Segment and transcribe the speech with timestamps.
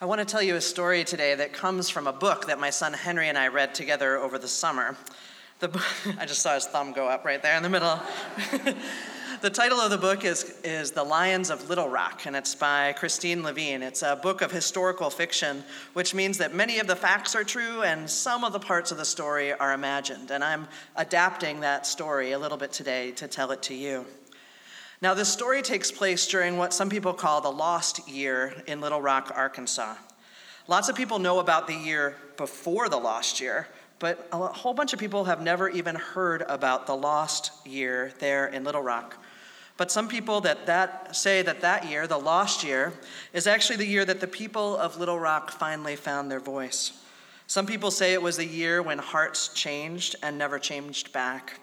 [0.00, 2.70] I want to tell you a story today that comes from a book that my
[2.70, 4.96] son Henry and I read together over the summer.
[5.58, 5.82] The book,
[6.20, 7.98] I just saw his thumb go up right there in the middle.
[9.40, 12.94] the title of the book is, is The Lions of Little Rock, and it's by
[12.96, 13.82] Kristin Levine.
[13.82, 15.64] It's a book of historical fiction,
[15.94, 18.98] which means that many of the facts are true and some of the parts of
[18.98, 20.30] the story are imagined.
[20.30, 24.06] And I'm adapting that story a little bit today to tell it to you.
[25.00, 29.00] Now, this story takes place during what some people call the lost year in Little
[29.00, 29.94] Rock, Arkansas.
[30.66, 33.68] Lots of people know about the year before the lost year,
[34.00, 38.48] but a whole bunch of people have never even heard about the lost year there
[38.48, 39.16] in Little Rock.
[39.76, 42.92] But some people that, that say that that year, the lost year,
[43.32, 47.04] is actually the year that the people of Little Rock finally found their voice.
[47.46, 51.60] Some people say it was the year when hearts changed and never changed back.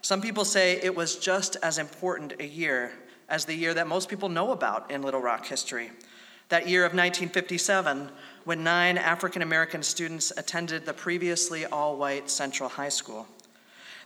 [0.00, 2.92] Some people say it was just as important a year
[3.28, 5.90] as the year that most people know about in Little Rock history.
[6.48, 8.10] That year of 1957,
[8.44, 13.26] when nine African American students attended the previously all white Central High School.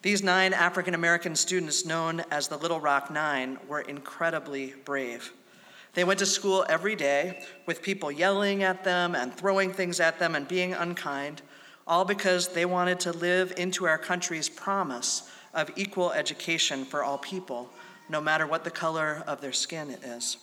[0.02, 5.32] These nine African American students, known as the Little Rock Nine, were incredibly brave.
[5.94, 10.18] They went to school every day with people yelling at them and throwing things at
[10.18, 11.42] them and being unkind,
[11.86, 17.18] all because they wanted to live into our country's promise of equal education for all
[17.18, 17.68] people,
[18.08, 20.36] no matter what the color of their skin is.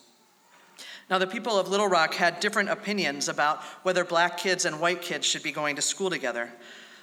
[1.10, 5.02] Now, the people of Little Rock had different opinions about whether black kids and white
[5.02, 6.52] kids should be going to school together.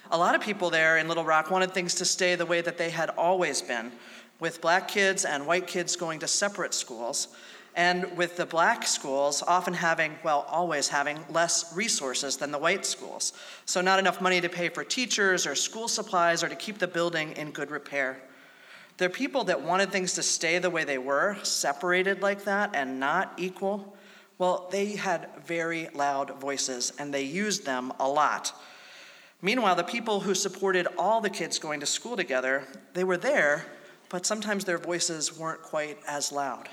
[0.09, 2.77] A lot of people there in Little Rock wanted things to stay the way that
[2.77, 3.91] they had always been,
[4.39, 7.27] with black kids and white kids going to separate schools,
[7.77, 12.87] and with the black schools often having, well, always having less resources than the white
[12.87, 13.33] schools.
[13.65, 16.87] So, not enough money to pay for teachers or school supplies or to keep the
[16.87, 18.19] building in good repair.
[18.97, 22.99] The people that wanted things to stay the way they were, separated like that and
[22.99, 23.95] not equal,
[24.39, 28.59] well, they had very loud voices and they used them a lot.
[29.39, 32.63] Meanwhile, the people who supported all the kids going to school together,
[32.95, 33.65] they were there,
[34.09, 36.69] but sometimes their voices weren't quite as loud.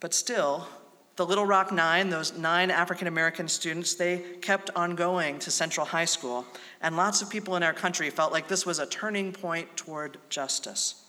[0.00, 0.68] But still,
[1.16, 5.86] the Little Rock Nine, those nine African American students, they kept on going to Central
[5.86, 6.44] High School,
[6.82, 10.18] and lots of people in our country felt like this was a turning point toward
[10.28, 11.06] justice.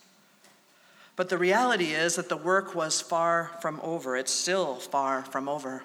[1.18, 4.16] But the reality is that the work was far from over.
[4.16, 5.84] It's still far from over.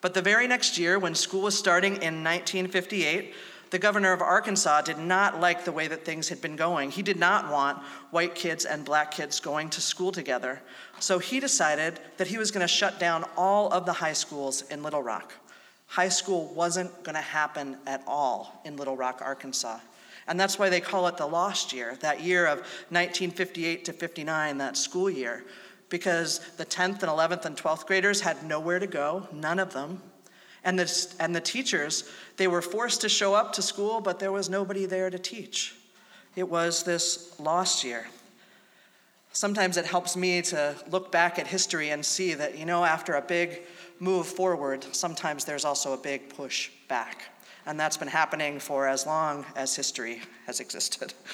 [0.00, 3.32] But the very next year, when school was starting in 1958,
[3.70, 6.90] the governor of Arkansas did not like the way that things had been going.
[6.90, 7.78] He did not want
[8.10, 10.60] white kids and black kids going to school together.
[11.00, 14.62] So he decided that he was going to shut down all of the high schools
[14.62, 15.32] in Little Rock.
[15.86, 19.78] High school wasn't going to happen at all in Little Rock, Arkansas.
[20.26, 22.58] And that's why they call it the lost year, that year of
[22.90, 25.44] 1958 to 59, that school year,
[25.90, 30.00] because the 10th and 11th and 12th graders had nowhere to go, none of them.
[30.64, 34.32] And the, and the teachers, they were forced to show up to school, but there
[34.32, 35.74] was nobody there to teach.
[36.36, 38.06] It was this lost year.
[39.32, 43.14] Sometimes it helps me to look back at history and see that, you know, after
[43.14, 43.62] a big
[43.98, 47.24] move forward, sometimes there's also a big push back.
[47.66, 51.14] And that's been happening for as long as history has existed.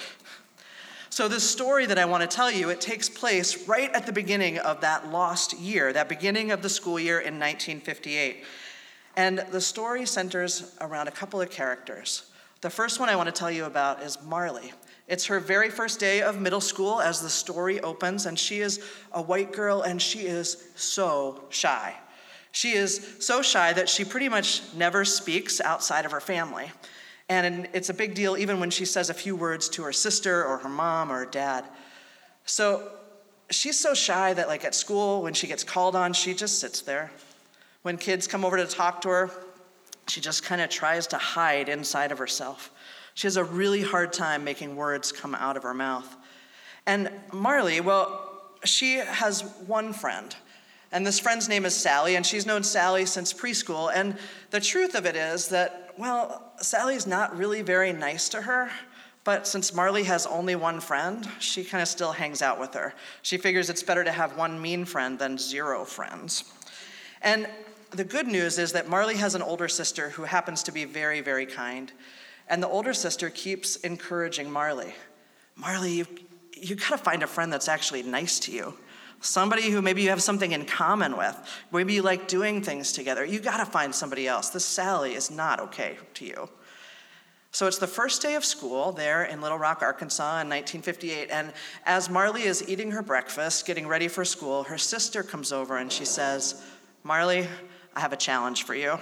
[1.13, 4.13] So, this story that I want to tell you, it takes place right at the
[4.13, 8.45] beginning of that lost year, that beginning of the school year in 1958.
[9.17, 12.31] And the story centers around a couple of characters.
[12.61, 14.73] The first one I want to tell you about is Marley.
[15.09, 18.85] It's her very first day of middle school as the story opens, and she is
[19.13, 21.97] a white girl and she is so shy.
[22.53, 26.71] She is so shy that she pretty much never speaks outside of her family.
[27.29, 30.45] And it's a big deal even when she says a few words to her sister
[30.45, 31.65] or her mom or her dad.
[32.45, 32.91] So
[33.51, 36.83] she's so shy that, like at school, when she gets called on, she just sits
[36.83, 37.11] there
[37.83, 39.31] when kids come over to talk to her,
[40.09, 42.71] she just kind of tries to hide inside of herself.
[43.15, 46.17] She has a really hard time making words come out of her mouth.
[46.87, 50.35] And Marley, well, she has one friend.
[50.93, 53.93] And this friend's name is Sally, and she's known Sally since preschool.
[53.95, 54.17] And
[54.51, 58.71] the truth of it is that, well, Sally's not really very nice to her.
[59.23, 62.95] But since Marley has only one friend, she kind of still hangs out with her.
[63.23, 66.45] She figures it's better to have one mean friend than zero friends.
[67.23, 67.47] And
[67.91, 71.21] the good news is that Marley has an older sister who happens to be very,
[71.21, 71.93] very kind.
[72.49, 74.95] And the older sister keeps encouraging Marley
[75.61, 76.07] Marley, you,
[76.55, 78.75] you got to find a friend that's actually nice to you.
[79.21, 81.37] Somebody who maybe you have something in common with.
[81.71, 83.25] Maybe you like doing things together.
[83.25, 84.49] You got to find somebody else.
[84.49, 86.49] This Sally is not okay to you.
[87.53, 91.31] So it's the first day of school there in Little Rock, Arkansas in 1958.
[91.31, 91.53] And
[91.85, 95.93] as Marley is eating her breakfast, getting ready for school, her sister comes over and
[95.93, 96.65] she says,
[97.03, 97.47] Marley,
[97.95, 98.99] I have a challenge for you.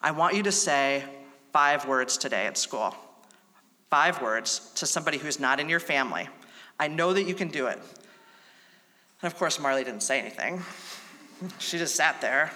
[0.00, 1.04] I want you to say
[1.52, 2.94] five words today at school.
[3.90, 6.28] Five words to somebody who's not in your family.
[6.78, 7.78] I know that you can do it.
[7.78, 10.62] And of course, Marley didn't say anything.
[11.58, 12.52] She just sat there,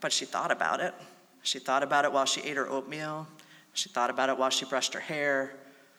[0.00, 0.94] but she thought about it.
[1.42, 3.26] She thought about it while she ate her oatmeal.
[3.72, 5.52] She thought about it while she brushed her hair.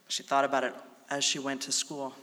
[0.08, 0.74] She thought about it
[1.10, 2.14] as she went to school.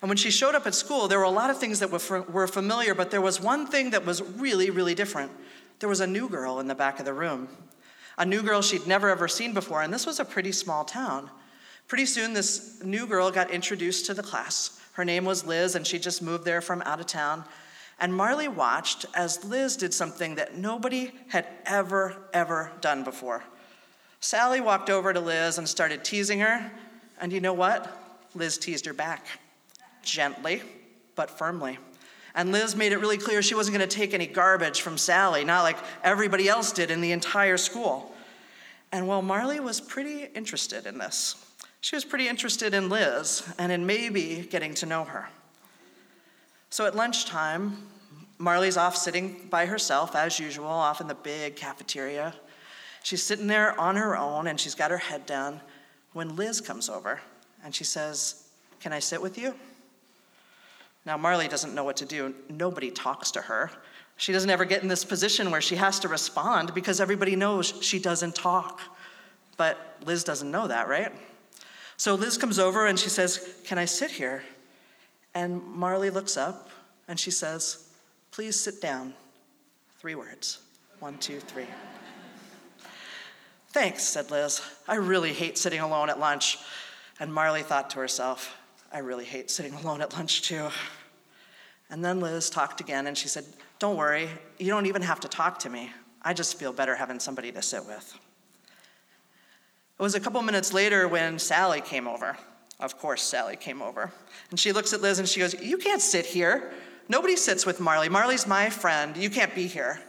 [0.00, 2.46] And when she showed up at school, there were a lot of things that were,
[2.48, 5.30] familiar, but there was one thing that was really, really different.
[5.82, 7.48] There was a new girl in the back of the room,
[8.16, 11.28] a new girl she'd never ever seen before, and this was a pretty small town.
[11.88, 14.80] Pretty soon, this new girl got introduced to the class.
[14.92, 17.44] Her name was Liz, and she just moved there from out of town.
[17.98, 23.42] And Marley watched as Liz did something that nobody had ever, ever done before.
[24.20, 26.70] Sally walked over to Liz and started teasing her.
[27.20, 27.92] And you know what?
[28.36, 29.26] Liz teased her back,
[30.04, 30.62] gently,
[31.16, 31.76] but firmly.
[32.34, 35.44] And Liz made it really clear she wasn't going to take any garbage from Sally,
[35.44, 38.14] not like everybody else did in the entire school.
[38.90, 41.36] And while Marley was pretty interested in this.
[41.80, 45.28] She was pretty interested in Liz and in maybe getting to know her.
[46.70, 47.76] So at lunchtime,
[48.38, 52.34] Marley's off sitting by herself, as usual, off in the big cafeteria.
[53.02, 55.60] She's sitting there on her own and she's got her head down
[56.12, 57.20] when Liz comes over
[57.64, 58.48] and she says,
[58.80, 59.54] Can I sit with you?
[61.04, 62.34] Now, Marley doesn't know what to do.
[62.48, 63.70] Nobody talks to her.
[64.16, 67.74] She doesn't ever get in this position where she has to respond because everybody knows
[67.82, 68.80] she doesn't talk.
[69.56, 71.12] But Liz doesn't know that, right?
[71.96, 74.42] So Liz comes over and she says, Can I sit here?
[75.34, 76.70] And Marley looks up
[77.08, 77.88] and she says,
[78.30, 79.14] Please sit down.
[79.98, 80.60] Three words.
[81.00, 81.66] One, two, three.
[83.68, 84.60] Thanks, said Liz.
[84.86, 86.58] I really hate sitting alone at lunch.
[87.18, 88.56] And Marley thought to herself,
[88.92, 90.68] I really hate sitting alone at lunch too.
[91.88, 93.44] And then Liz talked again and she said,
[93.78, 94.28] Don't worry,
[94.58, 95.90] you don't even have to talk to me.
[96.22, 98.18] I just feel better having somebody to sit with.
[99.98, 102.36] It was a couple minutes later when Sally came over.
[102.80, 104.10] Of course, Sally came over.
[104.50, 106.72] And she looks at Liz and she goes, You can't sit here.
[107.08, 108.08] Nobody sits with Marley.
[108.08, 109.16] Marley's my friend.
[109.16, 110.00] You can't be here.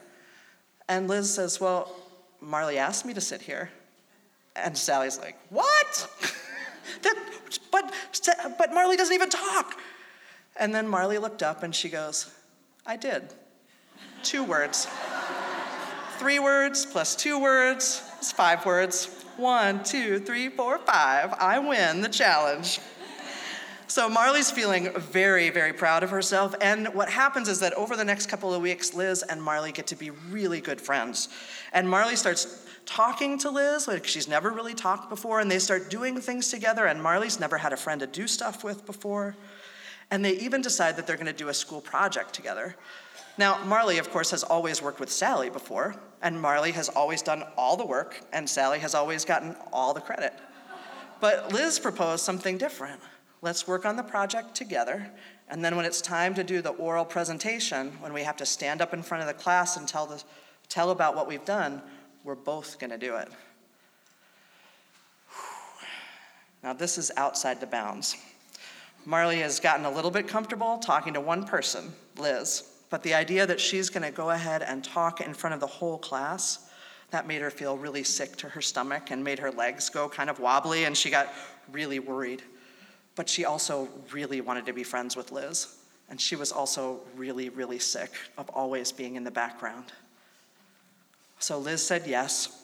[0.89, 1.94] And Liz says, Well,
[2.41, 3.69] Marley asked me to sit here.
[4.56, 6.09] And Sally's like, What?
[7.01, 7.32] that,
[7.73, 7.93] but,
[8.57, 9.77] but Marley doesn't even talk.
[10.55, 12.31] And then Marley looked up and she goes,
[12.85, 13.33] I did.
[14.21, 14.87] Two words.
[16.19, 19.25] Three words plus two words is five words.
[19.35, 21.33] One, two, three, four, five.
[21.39, 22.79] I win the challenge.
[23.87, 26.55] So Marley's feeling very, very proud of herself.
[26.61, 29.87] And what happens is that over the next couple of weeks, Liz and Marley get
[29.87, 31.29] to be really good friends.
[31.73, 35.90] And Marley starts talking to Liz like she's never really talked before, and they start
[35.90, 36.86] doing things together.
[36.86, 39.36] And Marley's never had a friend to do stuff with before.
[40.12, 42.75] And they even decide that they're going to do a school project together.
[43.36, 47.44] Now, Marley, of course, has always worked with Sally before, and Marley has always done
[47.57, 50.34] all the work, and Sally has always gotten all the credit.
[51.19, 53.01] But Liz proposed something different.
[53.42, 55.12] Let's work on the project together,
[55.50, 58.84] and then when it's time to do the oral presentation, when we have to stand
[58.84, 60.24] up in front of the class and tell, the,
[60.69, 61.81] tell about what we've done,
[62.23, 63.29] we're both going to do it.
[66.63, 68.15] Now, this is outside the bounds.
[69.05, 73.45] Marley has gotten a little bit comfortable talking to one person, Liz, but the idea
[73.45, 76.69] that she's going to go ahead and talk in front of the whole class,
[77.11, 80.30] that made her feel really sick to her stomach and made her legs go kind
[80.30, 81.33] of wobbly, and she got
[81.71, 82.42] really worried.
[83.15, 85.75] But she also really wanted to be friends with Liz,
[86.09, 89.92] and she was also really, really sick of always being in the background.
[91.44, 92.64] So Liz said yes,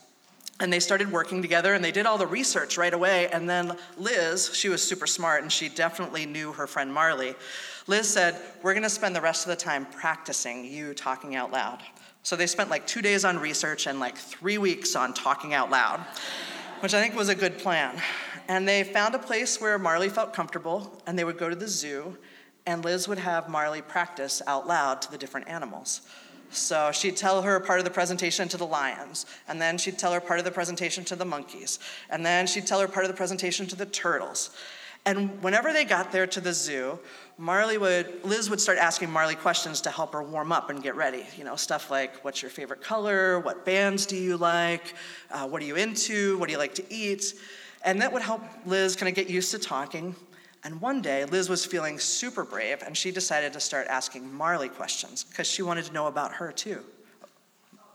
[0.62, 3.28] and they started working together and they did all the research right away.
[3.28, 7.36] And then Liz, she was super smart and she definitely knew her friend Marley.
[7.88, 11.84] Liz said, We're gonna spend the rest of the time practicing you talking out loud.
[12.24, 15.70] So they spent like two days on research and like three weeks on talking out
[15.70, 16.00] loud,
[16.80, 18.02] which I think was a good plan.
[18.48, 21.68] And they found a place where Marley felt comfortable and they would go to the
[21.68, 22.18] zoo
[22.66, 26.00] and Liz would have Marley practice out loud to the different animals.
[26.52, 30.12] So she'd tell her part of the presentation to the lions, and then she'd tell
[30.14, 31.80] her part of the presentation to the monkeys,
[32.10, 34.52] and then she'd tell her part of the presentation to the turtles.
[35.06, 37.00] And whenever they got there to the zoo,
[37.38, 40.96] Marley would, Liz would start asking Marley questions to help her warm up and get
[40.96, 41.26] ready.
[41.38, 43.40] You know, stuff like, what's your favorite color?
[43.40, 44.94] What bands do you like?
[45.32, 46.38] Uh, what are you into?
[46.38, 47.34] What do you like to eat?
[47.86, 50.16] And that would help Liz kind of get used to talking.
[50.70, 54.70] And one day, Liz was feeling super brave, and she decided to start asking Marley
[54.70, 56.84] questions because she wanted to know about her too.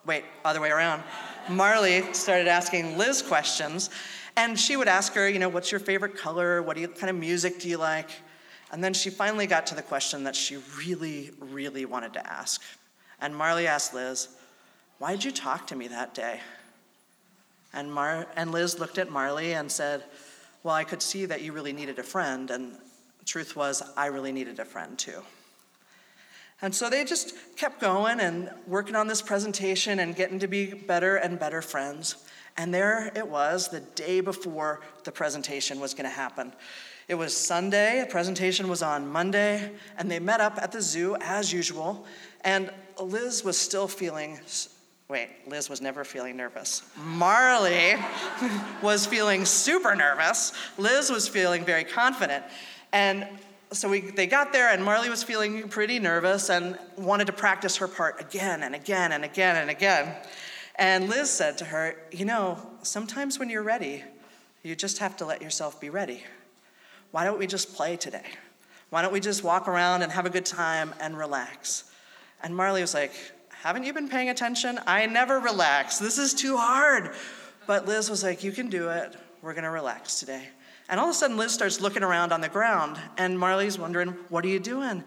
[0.05, 1.05] Wait, other way around.
[1.49, 3.91] Marley started asking Liz questions,
[4.37, 6.63] and she would ask her, you know, what's your favorite color?
[6.63, 8.11] What you, kind of music do you like?
[8.73, 12.61] And then she finally got to the question that she really, really wanted to ask.
[13.21, 14.31] And Marley asked Liz,
[14.99, 16.41] Why did you talk to me that day?
[17.73, 20.03] And, Mar- and Liz looked at Marley and said,
[20.65, 22.51] Well, I could see that you really needed a friend.
[22.51, 22.79] And
[23.27, 25.23] truth was, I really needed a friend too.
[26.63, 30.73] And so they just kept going and working on this presentation and getting to be
[30.73, 32.17] better and better friends.
[32.57, 36.53] And there it was, the day before the presentation was going to happen.
[37.09, 41.17] It was Sunday, the presentation was on Monday, and they met up at the zoo
[41.21, 42.07] as usual.
[42.41, 44.41] And Liz was still feeling,
[45.09, 46.83] wait, Liz was never feeling nervous.
[46.97, 47.95] Marley
[48.83, 50.53] was feeling super nervous.
[50.79, 52.45] Liz was feeling very confident.
[52.93, 53.27] And
[53.73, 57.77] so we, they got there, and Marley was feeling pretty nervous and wanted to practice
[57.79, 60.15] her part again and again and again and again.
[60.77, 64.05] And Liz said to her, You know, sometimes when you're ready,
[64.63, 66.23] you just have to let yourself be ready.
[67.11, 68.25] Why don't we just play today?
[68.91, 71.85] Why don't we just walk around and have a good time and relax?
[72.43, 73.13] And Marley was like,
[73.65, 74.79] Haven't you been paying attention?
[74.87, 75.99] I never relax.
[75.99, 77.15] This is too hard.
[77.67, 79.17] But Liz was like, You can do it.
[79.43, 80.49] We're going to relax today.
[80.89, 84.11] And all of a sudden, Liz starts looking around on the ground, and Marley's wondering,
[84.29, 85.03] What are you doing?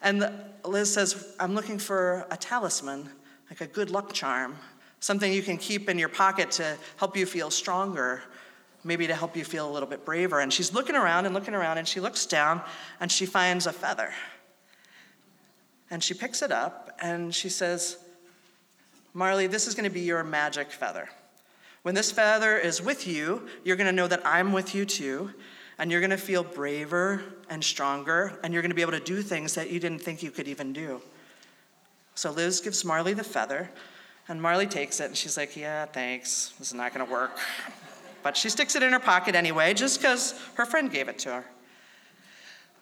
[0.00, 0.32] And
[0.64, 3.10] Liz says, I'm looking for a talisman,
[3.50, 4.56] like a good luck charm
[5.00, 8.22] something you can keep in your pocket to help you feel stronger,
[8.84, 10.40] maybe to help you feel a little bit braver.
[10.40, 12.60] And she's looking around and looking around, and she looks down
[13.00, 14.12] and she finds a feather.
[15.90, 17.98] And she picks it up and she says,
[19.14, 21.08] Marley, this is going to be your magic feather.
[21.82, 25.30] When this feather is with you, you're going to know that I'm with you too,
[25.78, 29.00] and you're going to feel braver and stronger, and you're going to be able to
[29.00, 31.00] do things that you didn't think you could even do.
[32.14, 33.70] So Liz gives Marley the feather,
[34.28, 36.52] and Marley takes it and she's like, Yeah, thanks.
[36.58, 37.38] This is not going to work.
[38.22, 41.32] But she sticks it in her pocket anyway, just because her friend gave it to
[41.32, 41.44] her.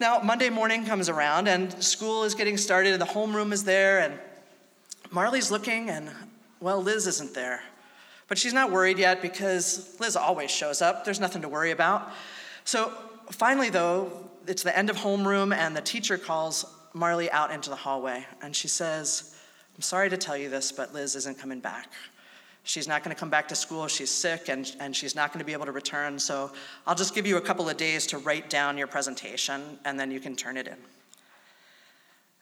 [0.01, 4.01] Now, Monday morning comes around and school is getting started and the homeroom is there,
[4.01, 4.19] and
[5.11, 6.11] Marley's looking, and
[6.61, 7.63] well, Liz isn't there.
[8.27, 11.05] But she's not worried yet because Liz always shows up.
[11.05, 12.11] There's nothing to worry about.
[12.65, 12.93] So
[13.31, 17.77] finally, though, it's the end of homeroom, and the teacher calls Marley out into the
[17.77, 19.37] hallway, and she says,
[19.77, 21.91] I'm sorry to tell you this, but Liz isn't coming back.
[22.66, 23.87] She's not going to come back to school.
[23.88, 26.18] She's sick and, and she's not going to be able to return.
[26.18, 26.50] So
[26.87, 30.11] I'll just give you a couple of days to write down your presentation and then
[30.11, 30.76] you can turn it in.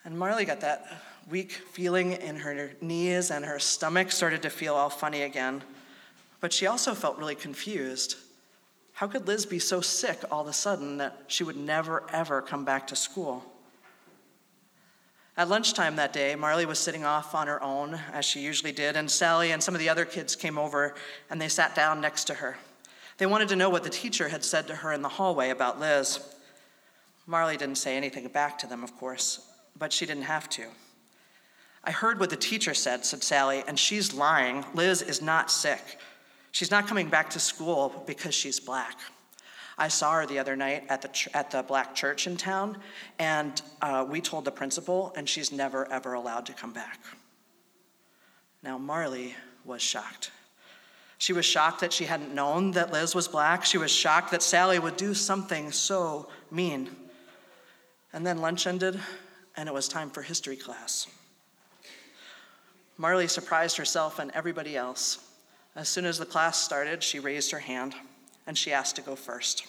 [0.04, 4.74] And Marley got that weak feeling in her knees and her stomach started to feel
[4.74, 5.62] all funny again.
[6.40, 8.16] But she also felt really confused.
[8.92, 12.42] How could Liz be so sick all of a sudden that she would never, ever
[12.42, 13.44] come back to school?
[15.36, 18.96] At lunchtime that day, Marley was sitting off on her own, as she usually did,
[18.96, 20.94] and Sally and some of the other kids came over
[21.30, 22.58] and they sat down next to her.
[23.16, 25.80] They wanted to know what the teacher had said to her in the hallway about
[25.80, 26.20] Liz.
[27.26, 29.48] Marley didn't say anything back to them, of course,
[29.78, 30.64] but she didn't have to.
[31.84, 34.64] I heard what the teacher said, said Sally, and she's lying.
[34.74, 35.98] Liz is not sick.
[36.50, 38.98] She's not coming back to school because she's black.
[39.82, 42.78] I saw her the other night at the, ch- at the black church in town,
[43.18, 47.00] and uh, we told the principal, and she's never, ever allowed to come back.
[48.62, 49.34] Now, Marley
[49.64, 50.30] was shocked.
[51.18, 53.64] She was shocked that she hadn't known that Liz was black.
[53.64, 56.88] She was shocked that Sally would do something so mean.
[58.12, 59.00] And then lunch ended,
[59.56, 61.08] and it was time for history class.
[62.98, 65.18] Marley surprised herself and everybody else.
[65.74, 67.96] As soon as the class started, she raised her hand
[68.46, 69.66] and she asked to go first.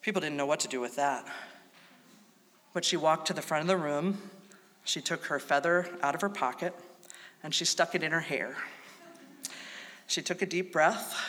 [0.00, 1.26] People didn't know what to do with that.
[2.72, 4.18] But she walked to the front of the room,
[4.84, 6.74] she took her feather out of her pocket,
[7.42, 8.56] and she stuck it in her hair.
[10.06, 11.20] She took a deep breath,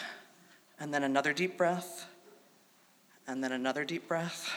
[0.80, 2.08] and then another deep breath,
[3.28, 4.52] and then another deep breath,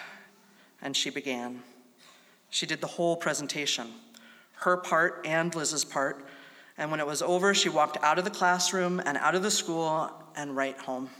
[0.81, 1.63] and she began.
[2.51, 3.89] She did the whole presentation,
[4.55, 6.27] her part and Liz's part.
[6.79, 9.51] And when it was over, she walked out of the classroom and out of the
[9.51, 11.11] school and right home.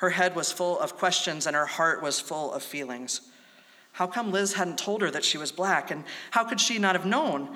[0.00, 3.20] Her head was full of questions and her heart was full of feelings.
[3.92, 5.90] How come Liz hadn't told her that she was black?
[5.90, 7.54] And how could she not have known?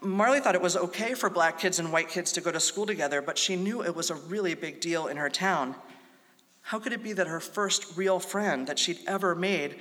[0.00, 2.86] Marley thought it was okay for black kids and white kids to go to school
[2.86, 5.74] together, but she knew it was a really big deal in her town.
[6.62, 9.76] How could it be that her first real friend that she'd ever made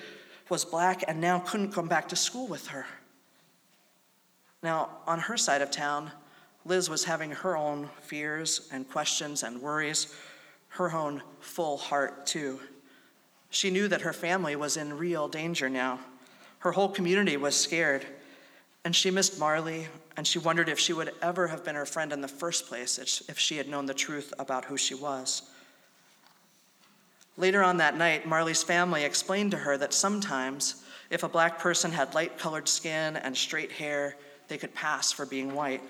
[0.49, 2.87] was black and now couldn't come back to school with her?
[4.61, 6.11] Now, on her side of town,
[6.65, 10.13] Liz was having her own fears and questions and worries
[10.71, 12.59] her own full heart, too.
[13.49, 15.99] She knew that her family was in real danger now.
[16.59, 18.05] Her whole community was scared.
[18.83, 19.87] And she missed Marley,
[20.17, 23.23] and she wondered if she would ever have been her friend in the first place
[23.27, 25.43] if she had known the truth about who she was.
[27.37, 31.91] Later on that night, Marley's family explained to her that sometimes, if a black person
[31.91, 34.15] had light colored skin and straight hair,
[34.47, 35.81] they could pass for being white.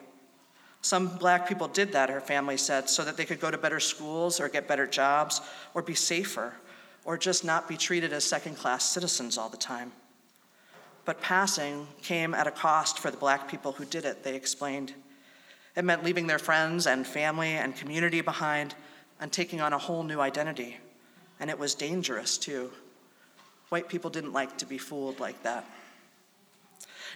[0.82, 3.80] Some black people did that, her family said, so that they could go to better
[3.80, 5.42] schools or get better jobs
[5.74, 6.54] or be safer
[7.06, 9.92] or just not be treated as second class citizens all the time.
[11.06, 14.94] But passing came at a cost for the black people who did it, they explained.
[15.76, 18.76] It meant leaving their friends and family and community behind
[19.20, 20.78] and taking on a whole new identity.
[21.40, 22.72] And it was dangerous, too.
[23.70, 25.66] White people didn't like to be fooled like that.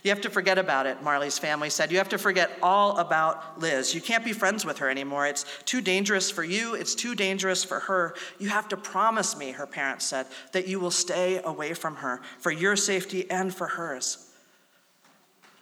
[0.06, 1.92] You have to forget about it, Marley's family said.
[1.92, 3.96] You have to forget all about Liz.
[3.96, 5.26] You can't be friends with her anymore.
[5.26, 8.14] It's too dangerous for you, it's too dangerous for her.
[8.38, 12.22] You have to promise me, her parents said, that you will stay away from her
[12.38, 14.30] for your safety and for hers.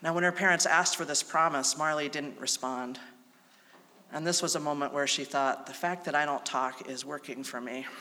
[0.01, 2.99] Now, when her parents asked for this promise, Marley didn't respond.
[4.11, 7.05] And this was a moment where she thought, the fact that I don't talk is
[7.05, 7.85] working for me.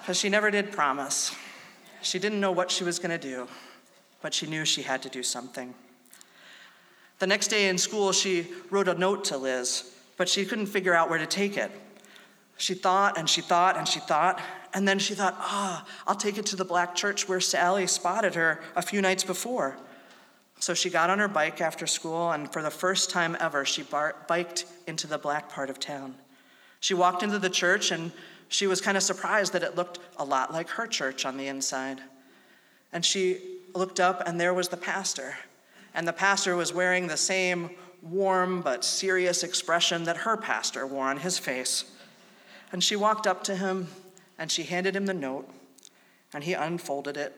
[0.00, 1.34] Because she never did promise.
[2.02, 3.48] She didn't know what she was going to do
[4.24, 5.74] but she knew she had to do something.
[7.18, 10.94] The next day in school, she wrote a note to Liz, but she couldn't figure
[10.94, 11.70] out where to take it.
[12.56, 14.40] She thought and she thought and she thought,
[14.72, 17.86] and then she thought, ah, oh, I'll take it to the black church where Sally
[17.86, 19.76] spotted her a few nights before.
[20.58, 23.82] So she got on her bike after school, and for the first time ever, she
[23.82, 26.14] bar- biked into the black part of town.
[26.80, 28.10] She walked into the church, and
[28.48, 31.46] she was kind of surprised that it looked a lot like her church on the
[31.46, 32.00] inside.
[32.90, 35.36] And she looked up, and there was the pastor.
[35.94, 37.70] And the pastor was wearing the same
[38.02, 41.84] warm but serious expression that her pastor wore on his face.
[42.72, 43.88] And she walked up to him
[44.38, 45.48] and she handed him the note,
[46.32, 47.32] and he unfolded it.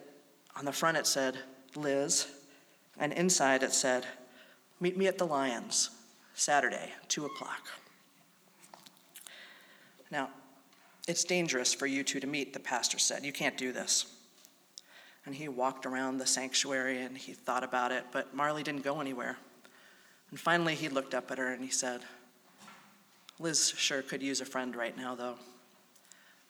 [0.56, 1.36] On the front it said,
[1.74, 2.26] Liz,
[2.98, 4.06] and inside it said,
[4.80, 5.90] Meet me at the Lions,
[6.34, 7.68] Saturday, 2 o'clock.
[10.10, 10.30] Now,
[11.06, 13.24] it's dangerous for you two to meet, the pastor said.
[13.24, 14.15] You can't do this.
[15.26, 19.00] And he walked around the sanctuary and he thought about it, but Marley didn't go
[19.00, 19.36] anywhere.
[20.30, 22.02] And finally, he looked up at her and he said,
[23.38, 25.34] Liz sure could use a friend right now, though.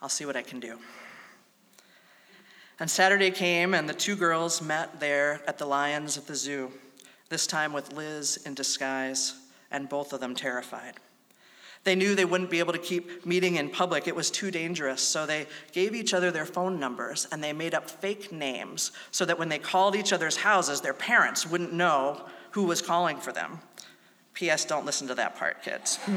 [0.00, 0.78] I'll see what I can do.
[2.78, 6.70] And Saturday came, and the two girls met there at the Lions at the zoo,
[7.30, 9.34] this time with Liz in disguise,
[9.70, 10.94] and both of them terrified.
[11.86, 14.08] They knew they wouldn't be able to keep meeting in public.
[14.08, 15.00] It was too dangerous.
[15.00, 19.24] So they gave each other their phone numbers and they made up fake names so
[19.24, 23.30] that when they called each other's houses, their parents wouldn't know who was calling for
[23.30, 23.60] them.
[24.34, 24.64] P.S.
[24.64, 26.00] Don't listen to that part, kids.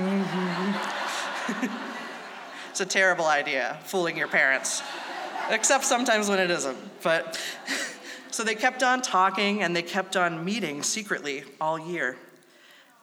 [2.72, 4.82] it's a terrible idea, fooling your parents,
[5.52, 7.04] except sometimes when it isn't.
[7.04, 7.40] But
[8.32, 12.18] so they kept on talking and they kept on meeting secretly all year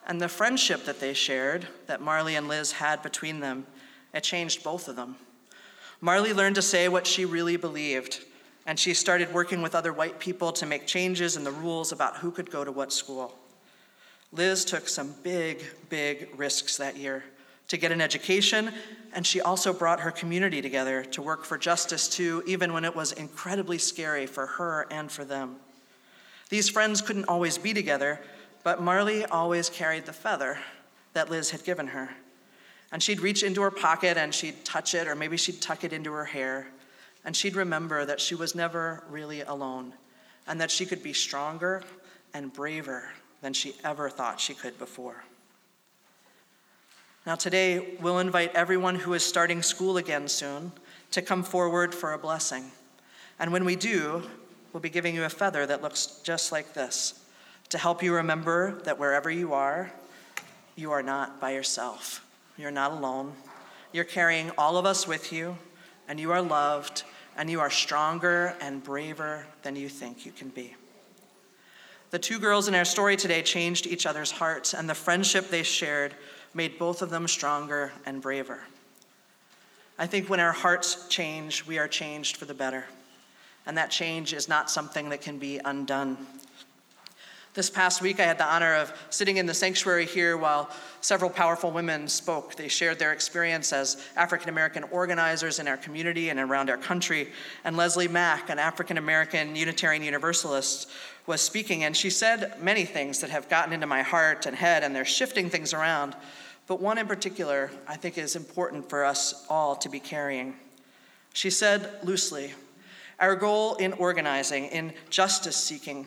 [0.07, 3.66] and the friendship that they shared, that Marley and Liz had between them,
[4.14, 5.16] it changed both of them.
[6.01, 8.25] Marley learned to say what she really believed,
[8.66, 12.19] and she started working with other white people to make changes in the rules about
[12.19, 13.35] who could go to what school.
[14.33, 17.25] Liz took some big, big risks that year
[17.69, 18.73] to get an education,
[19.12, 22.95] and she also brought her community together to work for justice too, even when it
[22.95, 25.57] was incredibly scary for her and for them.
[26.49, 28.21] These friends couldn't always be together,
[28.66, 30.59] but Marley always carried the feather
[31.12, 32.11] that Liz had given her.
[32.90, 35.92] And she'd reach into her pocket and she'd touch it, or maybe she'd tuck it
[35.92, 36.66] into her hair.
[37.24, 39.92] And she'd remember that she was never really alone,
[40.48, 41.85] and that she could be stronger
[42.35, 43.05] and braver
[43.40, 45.22] than she ever thought she could before.
[47.24, 50.72] Now, today, we'll invite everyone who is starting school again soon
[51.12, 52.72] to come forward for a blessing.
[53.38, 54.24] And when we do,
[54.72, 57.22] we'll be giving you a feather that looks just like this
[57.70, 59.92] to help you remember that wherever you are,
[60.76, 62.24] you are not by yourself.
[62.57, 63.33] You're not alone.
[63.92, 65.57] You're carrying all of us with you,
[66.09, 67.02] and you are loved,
[67.37, 70.74] and you are stronger and braver than you think you can be.
[72.11, 75.62] The two girls in our story today changed each other's hearts, and the friendship they
[75.62, 76.14] shared
[76.55, 78.61] made both of them stronger and braver.
[79.98, 82.85] I think when our hearts change, we are changed for the better.
[83.66, 86.16] And that change is not something that can be undone.
[87.57, 90.69] This past week, I had the honor of sitting in the sanctuary here while
[91.01, 92.55] several powerful women spoke.
[92.55, 97.33] They shared their experience as African American organizers in our community and around our country.
[97.64, 100.90] And Leslie Mac, an African American Unitarian Universalist,
[101.27, 104.85] was speaking, and she said many things that have gotten into my heart and head,
[104.85, 106.14] and they're shifting things around.
[106.66, 110.57] But one in particular, I think, is important for us all to be carrying.
[111.33, 112.53] She said loosely,
[113.19, 116.05] Our goal in organizing, in justice seeking,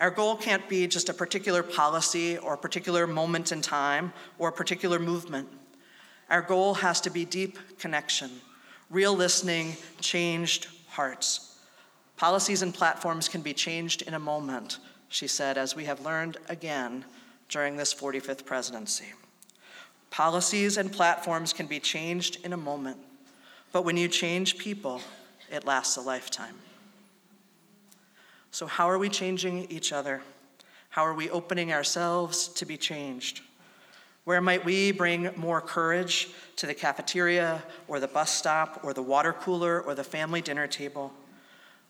[0.00, 4.50] our goal can't be just a particular policy or a particular moment in time or
[4.50, 5.48] a particular movement.
[6.30, 8.30] Our goal has to be deep connection,
[8.90, 11.56] real listening, changed hearts.
[12.16, 16.36] Policies and platforms can be changed in a moment, she said, as we have learned
[16.48, 17.04] again
[17.48, 19.06] during this 45th presidency.
[20.10, 22.98] Policies and platforms can be changed in a moment,
[23.72, 25.00] but when you change people,
[25.50, 26.54] it lasts a lifetime.
[28.50, 30.22] So, how are we changing each other?
[30.90, 33.42] How are we opening ourselves to be changed?
[34.24, 39.02] Where might we bring more courage to the cafeteria or the bus stop or the
[39.02, 41.12] water cooler or the family dinner table?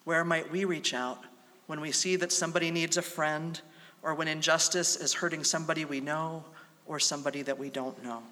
[0.05, 1.25] Where might we reach out
[1.67, 3.61] when we see that somebody needs a friend
[4.03, 6.45] or when injustice is hurting somebody we know
[6.87, 8.23] or somebody that we don't know?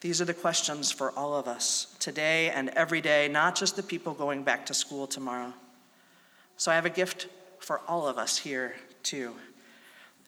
[0.00, 3.82] These are the questions for all of us today and every day, not just the
[3.82, 5.52] people going back to school tomorrow.
[6.56, 9.34] So I have a gift for all of us here, too.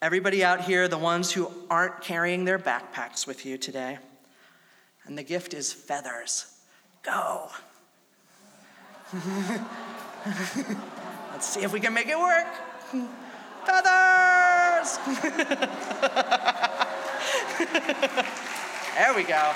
[0.03, 3.97] Everybody out here, the ones who aren't carrying their backpacks with you today.
[5.07, 6.55] And the gift is feathers.
[7.03, 7.49] Go.
[11.33, 12.47] Let's see if we can make it work.
[13.65, 14.99] Feathers!
[18.95, 19.53] there we go.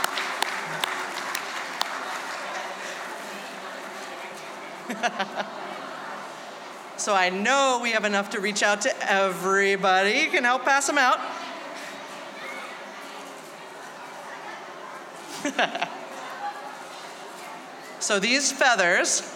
[6.96, 10.18] so I know we have enough to reach out to everybody.
[10.18, 11.18] You can help pass them out.
[18.00, 19.32] so these feathers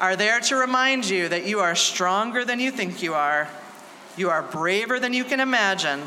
[0.00, 3.48] are there to remind you that you are stronger than you think you are,
[4.16, 6.02] you are braver than you can imagine,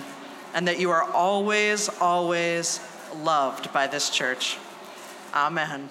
[0.54, 2.80] and that you are always, always
[3.18, 4.58] loved by this church.
[5.34, 5.90] Amen.